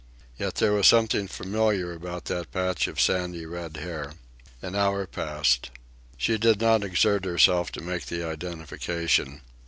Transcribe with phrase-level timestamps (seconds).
[0.35, 4.13] Yet there was something familiar about that patch of sandy red hair.
[4.59, 5.69] An hour passed.
[6.17, 9.41] She did not exert herself to make the identification.